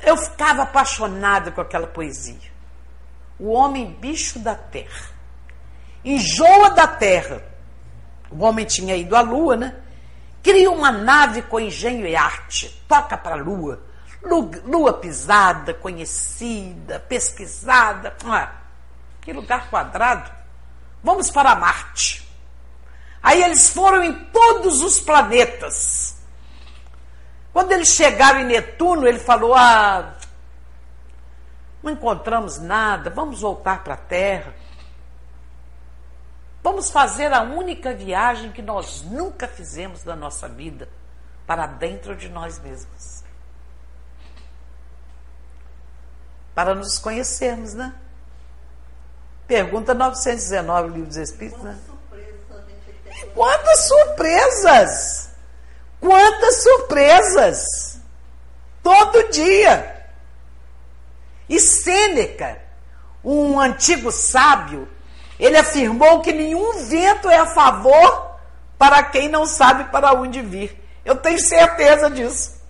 [0.00, 2.52] Eu ficava apaixonada com aquela poesia.
[3.36, 5.08] O homem bicho da terra.
[6.04, 7.42] Enjoa da terra.
[8.30, 9.74] O homem tinha ido à lua, né?
[10.40, 12.80] Cria uma nave com engenho e arte.
[12.86, 13.82] Toca para a lua.
[14.22, 18.16] Lua pisada, conhecida, pesquisada.
[18.24, 18.52] Ah,
[19.20, 20.30] que lugar quadrado.
[21.02, 22.23] Vamos para Marte.
[23.24, 26.18] Aí eles foram em todos os planetas.
[27.54, 30.14] Quando eles chegaram em Netuno, ele falou: Ah,
[31.82, 34.54] não encontramos nada, vamos voltar para a Terra.
[36.62, 40.86] Vamos fazer a única viagem que nós nunca fizemos da nossa vida
[41.46, 43.24] para dentro de nós mesmos.
[46.54, 47.94] Para nos conhecermos, né?
[49.46, 51.78] Pergunta 919, livro dos Espíritos, né?
[53.34, 55.30] Quantas surpresas!
[56.00, 57.98] Quantas surpresas!
[58.82, 60.06] Todo dia.
[61.48, 62.60] E Sêneca,
[63.24, 64.88] um antigo sábio,
[65.38, 68.34] ele afirmou que nenhum vento é a favor
[68.78, 70.78] para quem não sabe para onde vir.
[71.04, 72.60] Eu tenho certeza disso.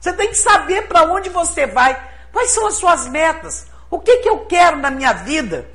[0.00, 2.08] Você tem que saber para onde você vai.
[2.32, 3.66] Quais são as suas metas?
[3.90, 5.68] O que, que eu quero na minha vida?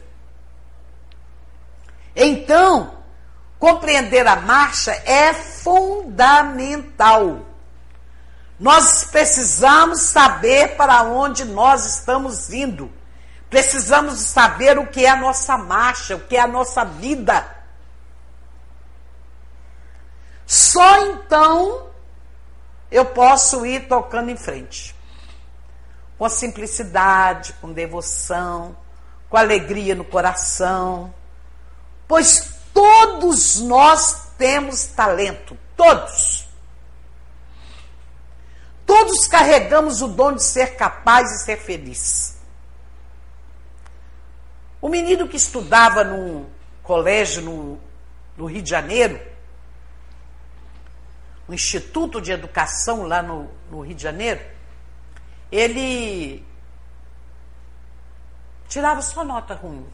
[2.15, 2.94] Então,
[3.65, 7.39] Compreender a marcha é fundamental.
[8.59, 12.91] Nós precisamos saber para onde nós estamos indo.
[13.49, 17.43] Precisamos saber o que é a nossa marcha, o que é a nossa vida.
[20.45, 21.87] Só então
[22.91, 24.95] eu posso ir tocando em frente.
[26.19, 28.77] Com simplicidade, com devoção,
[29.27, 31.11] com alegria no coração.
[32.07, 36.45] Pois Todos nós temos talento, todos.
[38.85, 42.37] Todos carregamos o dom de ser capaz e ser feliz.
[44.81, 46.47] O menino que estudava no
[46.83, 47.79] colégio no,
[48.35, 49.21] no Rio de Janeiro,
[51.47, 54.41] o Instituto de Educação lá no, no Rio de Janeiro,
[55.49, 56.45] ele
[58.67, 59.87] tirava só nota ruim.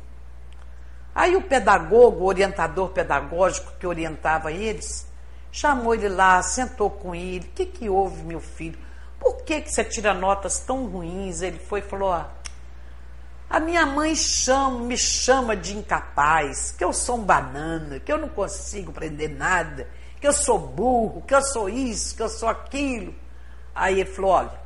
[1.14, 5.07] Aí o pedagogo, o orientador pedagógico que orientava eles,
[5.51, 7.45] chamou ele lá, sentou com ele.
[7.47, 8.80] O que, que houve, meu filho?
[9.22, 11.43] por que, que você tira notas tão ruins?
[11.43, 12.26] Ele foi e falou: ó,
[13.47, 18.18] a minha mãe chama, me chama de incapaz, que eu sou um banana, que eu
[18.18, 19.88] não consigo aprender nada,
[20.20, 23.14] que eu sou burro, que eu sou isso, que eu sou aquilo.
[23.76, 24.59] Aí ele falou: olha,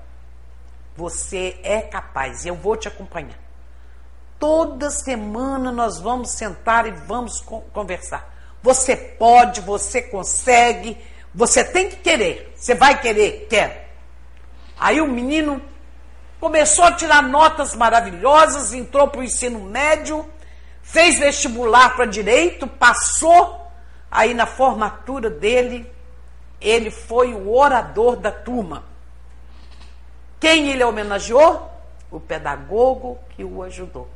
[0.96, 3.45] você é capaz, eu vou te acompanhar.
[4.40, 7.42] Toda semana nós vamos sentar e vamos
[7.74, 8.34] conversar.
[8.62, 10.98] Você pode, você consegue,
[11.34, 12.54] você tem que querer.
[12.56, 13.48] Você vai querer?
[13.50, 13.74] Quero.
[14.78, 15.62] Aí o menino
[16.40, 20.30] começou a tirar notas maravilhosas, entrou para o ensino médio,
[20.82, 23.68] fez vestibular para direito, passou.
[24.12, 25.90] Aí na formatura dele,
[26.60, 28.84] ele foi o orador da turma.
[30.40, 31.72] Quem ele homenageou?
[32.12, 34.15] O pedagogo que o ajudou.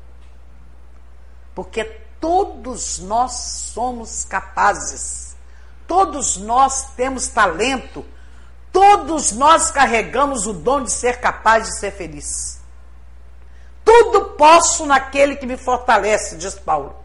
[1.60, 1.84] Porque
[2.22, 3.34] todos nós
[3.74, 5.36] somos capazes,
[5.86, 8.05] todos nós temos talento,
[8.72, 12.62] todos nós carregamos o dom de ser capaz de ser feliz.
[13.84, 16.95] Tudo posso naquele que me fortalece, diz Paulo.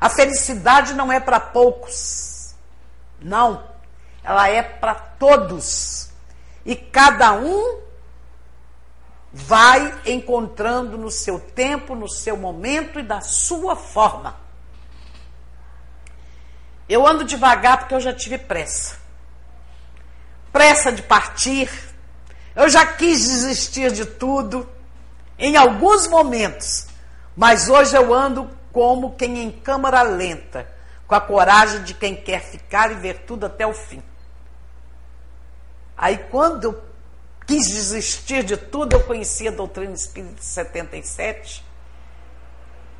[0.00, 2.54] A felicidade não é para poucos,
[3.20, 3.62] não,
[4.24, 6.08] ela é para todos.
[6.64, 7.85] E cada um
[9.38, 14.34] vai encontrando no seu tempo, no seu momento e da sua forma.
[16.88, 18.96] Eu ando devagar porque eu já tive pressa.
[20.50, 21.70] Pressa de partir.
[22.54, 24.66] Eu já quis desistir de tudo
[25.38, 26.86] em alguns momentos,
[27.36, 30.66] mas hoje eu ando como quem em câmara lenta,
[31.06, 34.02] com a coragem de quem quer ficar e ver tudo até o fim.
[35.94, 36.85] Aí quando eu
[37.46, 41.64] quis desistir de tudo, eu conheci a doutrina espírita de 77,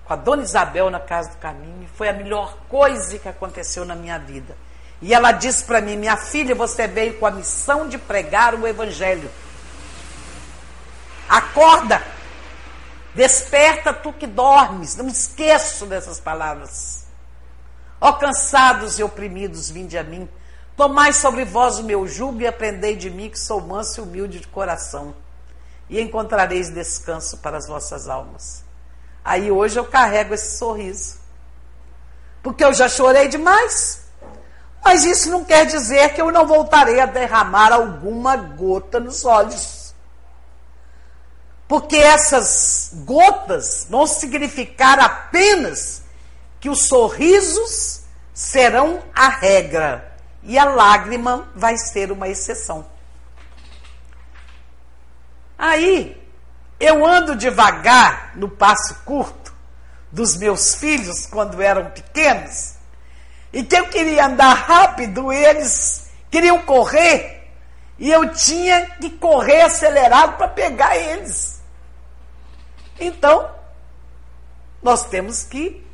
[0.04, 3.96] com a dona Isabel na Casa do Caminho, foi a melhor coisa que aconteceu na
[3.96, 4.56] minha vida.
[5.02, 8.66] E ela disse para mim: Minha filha, você veio com a missão de pregar o
[8.66, 9.30] Evangelho.
[11.28, 12.00] Acorda,
[13.14, 14.96] desperta tu que dormes.
[14.96, 17.04] Não esqueço dessas palavras.
[18.00, 20.28] Ó cansados e oprimidos, vinde a mim.
[20.76, 24.40] Tomai sobre vós o meu jugo e aprendei de mim, que sou manso e humilde
[24.40, 25.14] de coração,
[25.88, 28.62] e encontrareis descanso para as vossas almas.
[29.24, 31.16] Aí hoje eu carrego esse sorriso,
[32.42, 34.04] porque eu já chorei demais.
[34.84, 39.92] Mas isso não quer dizer que eu não voltarei a derramar alguma gota nos olhos.
[41.66, 46.02] Porque essas gotas vão significar apenas
[46.60, 48.02] que os sorrisos
[48.32, 50.15] serão a regra
[50.46, 52.86] e a lágrima vai ser uma exceção.
[55.58, 56.16] Aí,
[56.78, 59.52] eu ando devagar no passo curto
[60.12, 62.74] dos meus filhos quando eram pequenos,
[63.52, 67.50] e que eu queria andar rápido, eles queriam correr,
[67.98, 71.60] e eu tinha que correr acelerado para pegar eles.
[73.00, 73.50] Então,
[74.82, 75.84] nós temos que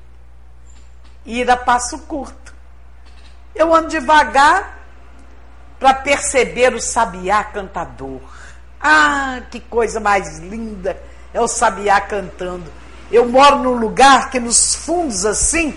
[1.24, 2.41] ir a passo curto.
[3.54, 4.78] Eu ando devagar
[5.78, 8.20] para perceber o sabiá cantador.
[8.80, 11.00] Ah, que coisa mais linda
[11.32, 12.70] é o sabiá cantando.
[13.10, 15.76] Eu moro num lugar que nos fundos assim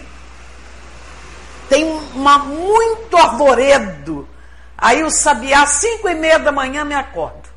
[1.69, 4.27] tem uma muito arvoredo.
[4.77, 7.49] Aí o sabiá, às cinco e meia da manhã, me acorda,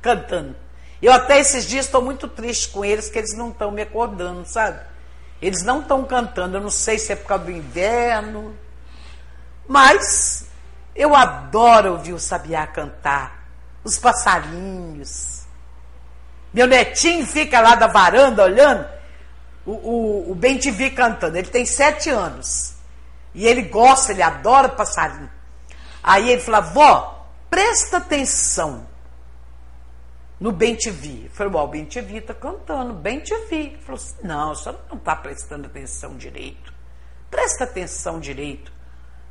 [0.00, 0.54] cantando.
[1.00, 4.46] Eu até esses dias estou muito triste com eles, que eles não estão me acordando,
[4.46, 4.78] sabe?
[5.40, 6.56] Eles não estão cantando.
[6.56, 8.54] Eu não sei se é por causa do inverno,
[9.66, 10.46] mas
[10.94, 13.46] eu adoro ouvir o sabiá cantar,
[13.82, 15.42] os passarinhos.
[16.52, 18.86] Meu netinho fica lá da varanda olhando
[19.64, 21.36] o, o, o Bem TV cantando.
[21.36, 22.74] Ele tem sete anos.
[23.34, 25.30] E ele gosta, ele adora passarinho.
[26.02, 28.86] Aí ele fala, vó, presta atenção
[30.38, 31.26] no Bem TV.
[31.26, 33.56] Eu falei, ó, o Bem TV está cantando, Bem TV.
[33.56, 36.74] Ele falou assim, não, a senhora não está prestando atenção direito.
[37.30, 38.72] Presta atenção direito.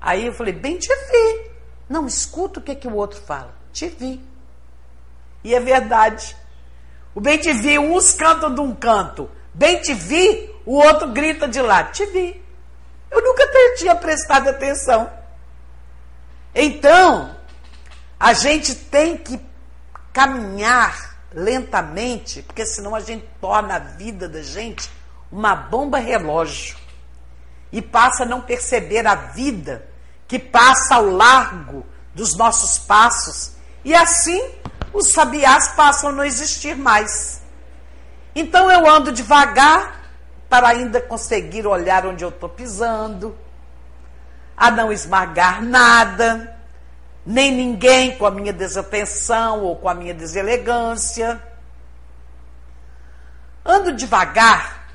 [0.02, 1.52] Aí eu falei, bem te vi.
[1.88, 3.54] Não, escuta o que, que o outro fala.
[3.72, 4.20] Te vi.
[5.44, 6.36] E é verdade.
[7.14, 9.30] O bem te vi, uns cantam de um canto.
[9.54, 11.84] Bem te vi, o outro grita de lá.
[11.84, 12.44] Te vi.
[13.12, 13.46] Eu nunca
[13.76, 15.12] tinha prestado atenção.
[16.54, 17.36] Então,
[18.20, 19.40] a gente tem que
[20.14, 24.90] caminhar lentamente, porque senão a gente torna a vida da gente
[25.32, 26.78] uma bomba relógio
[27.72, 29.91] e passa a não perceber a vida
[30.32, 33.52] que passa ao largo dos nossos passos,
[33.84, 34.42] e assim
[34.94, 37.42] os sabiás passam a não existir mais.
[38.34, 40.10] Então eu ando devagar
[40.48, 43.38] para ainda conseguir olhar onde eu estou pisando,
[44.56, 46.58] a não esmagar nada,
[47.26, 51.44] nem ninguém com a minha desatenção ou com a minha deselegância.
[53.66, 54.94] Ando devagar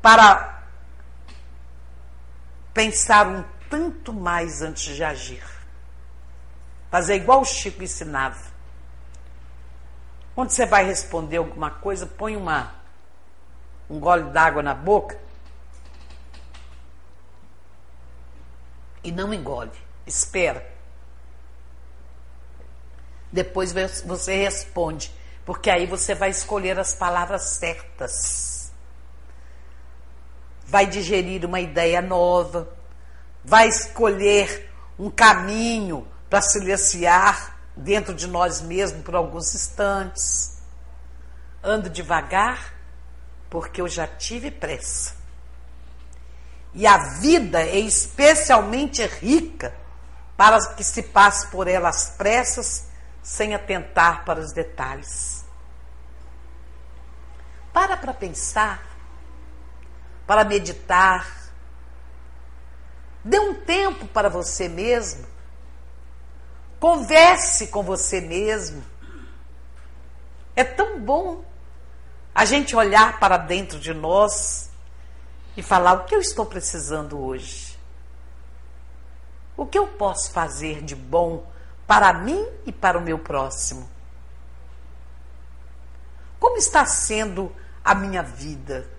[0.00, 0.62] para
[2.72, 5.42] pensar um tanto mais antes de agir.
[6.90, 8.52] Fazer igual o Chico ensinava.
[10.34, 12.74] Quando você vai responder alguma coisa, põe uma,
[13.88, 15.18] um gole d'água na boca
[19.02, 19.72] e não engole.
[20.06, 20.70] Espera.
[23.32, 23.72] Depois
[24.04, 25.10] você responde,
[25.46, 28.70] porque aí você vai escolher as palavras certas.
[30.66, 32.81] Vai digerir uma ideia nova,
[33.44, 40.58] vai escolher um caminho para silenciar dentro de nós mesmos por alguns instantes.
[41.62, 42.74] Ando devagar
[43.50, 45.14] porque eu já tive pressa.
[46.74, 49.74] E a vida é especialmente rica
[50.36, 52.88] para que se passe por ela às pressas,
[53.22, 55.44] sem atentar para os detalhes.
[57.72, 58.82] Para para pensar,
[60.26, 61.41] para meditar.
[63.24, 65.32] Dê um tempo para você mesmo
[66.82, 68.82] Converse com você mesmo.
[70.56, 71.44] É tão bom
[72.34, 74.68] a gente olhar para dentro de nós
[75.56, 77.78] e falar o que eu estou precisando hoje.
[79.56, 81.46] O que eu posso fazer de bom
[81.86, 83.88] para mim e para o meu próximo?
[86.40, 87.54] Como está sendo
[87.84, 88.90] a minha vida?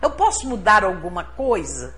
[0.00, 1.94] Eu posso mudar alguma coisa?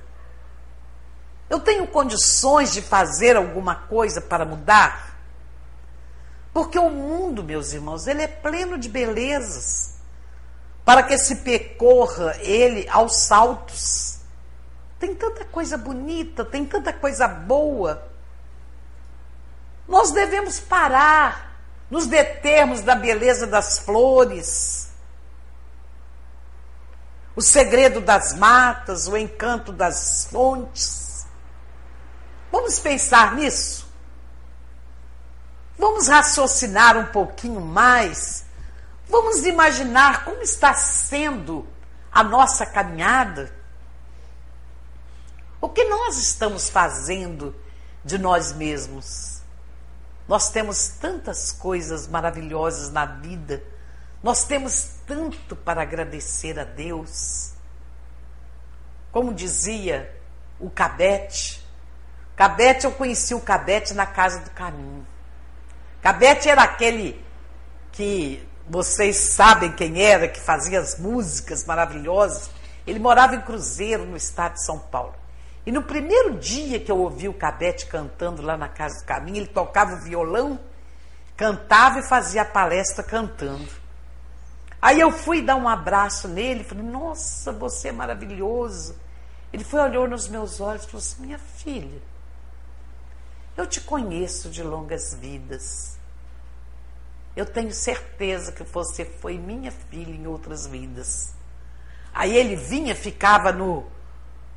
[1.49, 5.17] Eu tenho condições de fazer alguma coisa para mudar?
[6.53, 9.95] Porque o mundo, meus irmãos, ele é pleno de belezas.
[10.85, 14.19] Para que se percorra ele aos saltos.
[14.99, 18.09] Tem tanta coisa bonita, tem tanta coisa boa.
[19.87, 21.57] Nós devemos parar,
[21.91, 24.91] nos determos da beleza das flores,
[27.35, 31.08] o segredo das matas, o encanto das fontes
[32.51, 33.87] Vamos pensar nisso?
[35.79, 38.45] Vamos raciocinar um pouquinho mais?
[39.09, 41.67] Vamos imaginar como está sendo
[42.11, 43.55] a nossa caminhada?
[45.61, 47.55] O que nós estamos fazendo
[48.05, 49.41] de nós mesmos?
[50.27, 53.63] Nós temos tantas coisas maravilhosas na vida,
[54.23, 57.53] nós temos tanto para agradecer a Deus.
[59.11, 60.15] Como dizia
[60.61, 61.58] o Cabete,
[62.39, 65.05] Cabete, eu conheci o Cabete na Casa do Caminho.
[66.01, 67.21] Cabete era aquele
[67.91, 72.49] que vocês sabem quem era, que fazia as músicas maravilhosas.
[72.87, 75.17] Ele morava em Cruzeiro, no estado de São Paulo.
[75.67, 79.39] E no primeiro dia que eu ouvi o Cabete cantando lá na Casa do Caminho,
[79.39, 80.61] ele tocava o violão,
[81.37, 83.69] cantava e fazia a palestra cantando.
[84.81, 88.95] Aí eu fui dar um abraço nele, falei, nossa, você é maravilhoso.
[89.53, 92.01] Ele foi, olhou nos meus olhos e falou assim, minha filha,
[93.59, 95.99] eu te conheço de longas vidas.
[97.35, 101.35] Eu tenho certeza que você foi minha filha em outras vidas.
[102.15, 103.85] Aí ele vinha, ficava no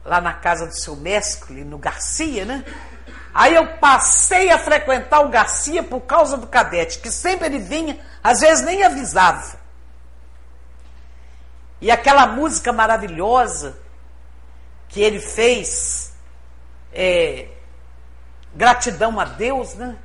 [0.06, 2.64] lá na casa do seu mestre, no Garcia, né?
[3.34, 8.00] Aí eu passei a frequentar o Garcia por causa do cadete, que sempre ele vinha,
[8.24, 9.60] às vezes nem avisava.
[11.80, 13.80] E aquela música maravilhosa
[14.90, 16.14] que ele fez,
[16.94, 17.48] é,
[18.54, 19.98] Gratidão a Deus, né?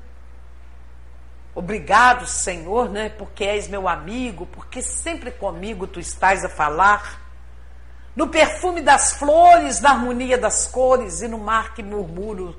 [1.54, 3.08] Obrigado, Senhor, né?
[3.08, 7.22] Porque és meu amigo, porque sempre comigo tu estás a falar.
[8.14, 12.54] No perfume das flores, na harmonia das cores e no mar que murmuro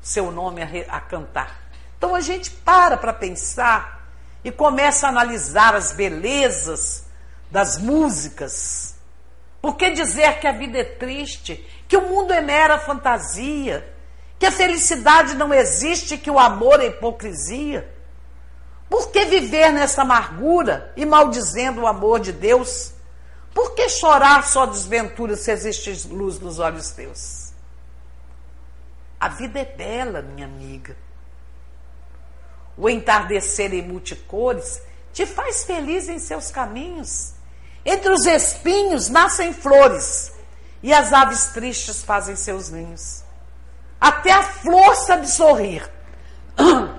[0.00, 1.68] seu nome a, a cantar.
[1.96, 4.08] Então a gente para para pensar
[4.44, 7.04] e começa a analisar as belezas
[7.50, 8.96] das músicas.
[9.60, 11.56] Por que dizer que a vida é triste?
[11.88, 13.97] Que o mundo é mera fantasia?
[14.38, 17.92] Que a felicidade não existe, que o amor é hipocrisia?
[18.88, 22.92] Por que viver nessa amargura e maldizendo o amor de Deus?
[23.52, 27.52] Por que chorar só desventura se existe luz nos olhos teus?
[29.18, 30.96] A vida é bela, minha amiga.
[32.76, 34.80] O entardecer em multicores
[35.12, 37.32] te faz feliz em seus caminhos.
[37.84, 40.32] Entre os espinhos nascem flores
[40.80, 43.24] e as aves tristes fazem seus ninhos
[44.00, 45.88] até a flor sabe sorrir.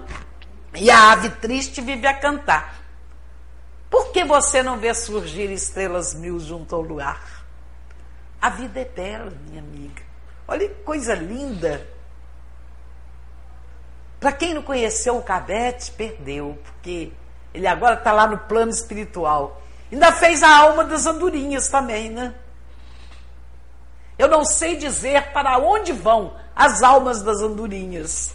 [0.76, 2.76] E a ave triste vive a cantar.
[3.90, 7.44] Por que você não vê surgir estrelas mil junto ao luar?
[8.40, 10.02] A vida é bela, minha amiga.
[10.48, 11.86] Olha que coisa linda.
[14.20, 17.12] Para quem não conheceu o Cabete, perdeu, porque
[17.54, 19.62] ele agora está lá no plano espiritual.
[19.92, 22.34] Ainda fez a alma das andorinhas também, né?
[24.18, 28.34] Eu não sei dizer para onde vão as almas das andorinhas.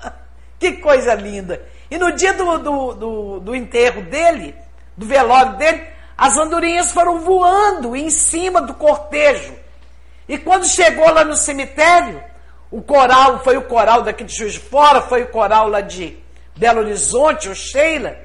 [0.58, 1.62] que coisa linda!
[1.90, 4.54] E no dia do, do, do, do enterro dele,
[4.96, 9.54] do velório dele, as andorinhas foram voando em cima do cortejo.
[10.26, 12.24] E quando chegou lá no cemitério,
[12.70, 16.18] o coral, foi o coral daqui de Juiz de Fora, foi o coral lá de
[16.56, 18.16] Belo Horizonte, o Sheila,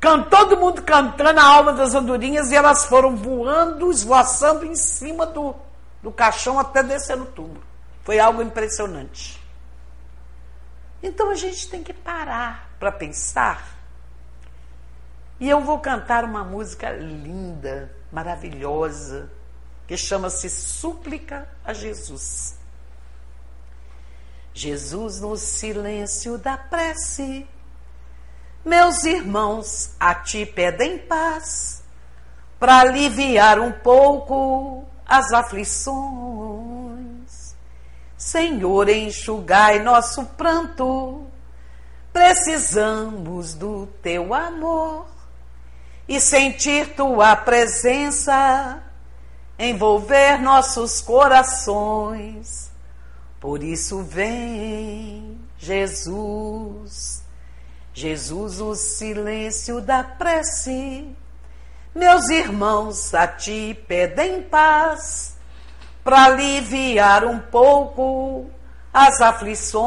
[0.00, 5.24] cantou todo mundo cantando a alma das andorinhas e elas foram voando, esvoaçando em cima
[5.24, 5.54] do,
[6.02, 7.69] do caixão até descer no túmulo.
[8.02, 9.40] Foi algo impressionante.
[11.02, 13.80] Então a gente tem que parar para pensar
[15.40, 19.30] e eu vou cantar uma música linda, maravilhosa,
[19.86, 22.58] que chama-se Súplica a Jesus.
[24.52, 27.48] Jesus no silêncio da prece,
[28.62, 31.82] meus irmãos a ti pedem paz,
[32.58, 36.89] para aliviar um pouco as aflições.
[38.20, 41.26] Senhor, enxugai nosso pranto,
[42.12, 45.06] precisamos do teu amor
[46.06, 48.82] e sentir tua presença
[49.58, 52.70] envolver nossos corações.
[53.40, 57.24] Por isso vem Jesus,
[57.94, 61.08] Jesus, o silêncio da prece.
[61.94, 65.29] Meus irmãos a ti pedem paz,
[66.10, 68.50] para aliviar um pouco
[68.92, 69.80] as aflições.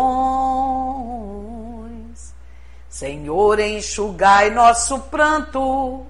[2.88, 6.08] Senhor, enxugai nosso pranto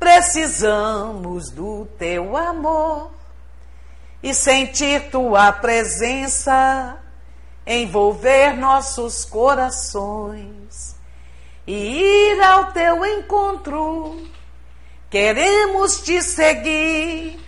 [0.00, 3.12] Precisamos do teu amor
[4.20, 6.96] e sentir tua presença
[7.64, 10.96] envolver nossos corações
[11.66, 14.26] e ir ao teu encontro.
[15.08, 17.38] Queremos te seguir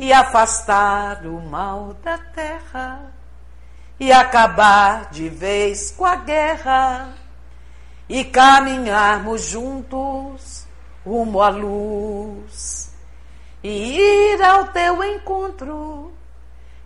[0.00, 3.12] e afastar o mal da terra
[4.00, 7.10] e acabar de vez com a guerra
[8.08, 10.66] e caminharmos juntos
[11.04, 12.94] rumo à luz
[13.62, 16.14] e ir ao teu encontro.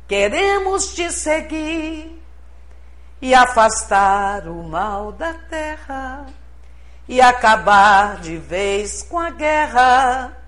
[0.09, 2.21] Queremos te seguir
[3.23, 6.27] e afastar o mal da terra
[7.09, 10.44] e acabar de vez com a guerra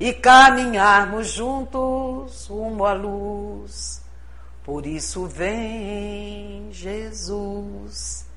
[0.00, 4.00] e caminharmos juntos rumo à luz.
[4.64, 8.29] Por isso vem Jesus.